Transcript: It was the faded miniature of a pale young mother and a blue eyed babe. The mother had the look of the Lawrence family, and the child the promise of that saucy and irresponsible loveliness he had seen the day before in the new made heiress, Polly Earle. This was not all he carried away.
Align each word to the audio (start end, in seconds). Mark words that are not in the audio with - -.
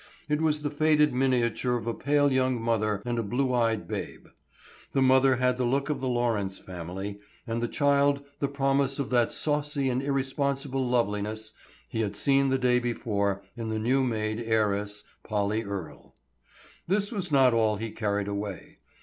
It 0.27 0.41
was 0.41 0.63
the 0.63 0.71
faded 0.71 1.13
miniature 1.13 1.77
of 1.77 1.85
a 1.85 1.93
pale 1.93 2.31
young 2.31 2.59
mother 2.59 3.03
and 3.05 3.19
a 3.19 3.21
blue 3.21 3.53
eyed 3.53 3.87
babe. 3.87 4.29
The 4.93 5.01
mother 5.03 5.35
had 5.35 5.59
the 5.59 5.63
look 5.63 5.91
of 5.91 5.99
the 5.99 6.07
Lawrence 6.07 6.57
family, 6.57 7.19
and 7.45 7.61
the 7.61 7.67
child 7.67 8.23
the 8.39 8.47
promise 8.47 8.97
of 8.97 9.11
that 9.11 9.31
saucy 9.31 9.89
and 9.91 10.01
irresponsible 10.01 10.83
loveliness 10.83 11.53
he 11.87 11.99
had 12.01 12.15
seen 12.15 12.49
the 12.49 12.57
day 12.57 12.79
before 12.79 13.43
in 13.55 13.69
the 13.69 13.77
new 13.77 14.01
made 14.03 14.39
heiress, 14.39 15.03
Polly 15.23 15.63
Earle. 15.63 16.15
This 16.87 17.11
was 17.11 17.31
not 17.31 17.53
all 17.53 17.75
he 17.75 17.91
carried 17.91 18.27
away. 18.27 18.79